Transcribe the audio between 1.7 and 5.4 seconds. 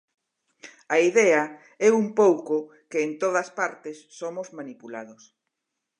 é un pouco que en todas partes somos manipulados.